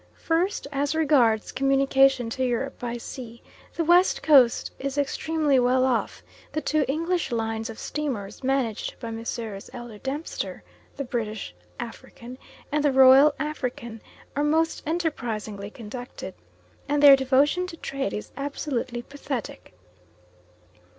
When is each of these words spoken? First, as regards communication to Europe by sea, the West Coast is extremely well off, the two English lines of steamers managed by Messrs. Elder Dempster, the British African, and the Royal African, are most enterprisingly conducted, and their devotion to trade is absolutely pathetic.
First, 0.17 0.65
as 0.71 0.95
regards 0.95 1.51
communication 1.51 2.31
to 2.31 2.43
Europe 2.43 2.79
by 2.79 2.97
sea, 2.97 3.43
the 3.75 3.83
West 3.85 4.23
Coast 4.23 4.71
is 4.79 4.97
extremely 4.97 5.59
well 5.59 5.85
off, 5.85 6.23
the 6.53 6.59
two 6.59 6.85
English 6.87 7.31
lines 7.31 7.69
of 7.69 7.77
steamers 7.77 8.43
managed 8.43 8.99
by 8.99 9.11
Messrs. 9.11 9.69
Elder 9.73 9.99
Dempster, 9.99 10.63
the 10.97 11.03
British 11.03 11.53
African, 11.79 12.39
and 12.71 12.83
the 12.83 12.91
Royal 12.91 13.35
African, 13.37 14.01
are 14.35 14.43
most 14.43 14.81
enterprisingly 14.87 15.69
conducted, 15.69 16.33
and 16.89 17.03
their 17.03 17.15
devotion 17.15 17.67
to 17.67 17.77
trade 17.77 18.11
is 18.11 18.31
absolutely 18.35 19.03
pathetic. 19.03 19.75